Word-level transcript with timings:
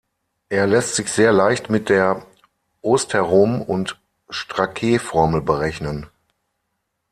Er 0.49 0.65
lässt 0.65 0.95
sich 0.95 1.11
sehr 1.11 1.31
leicht 1.31 1.69
mit 1.69 1.87
der 1.87 2.25
Oosterom-und-Strackee-Formel 2.81 5.41
berechnen. 5.43 6.07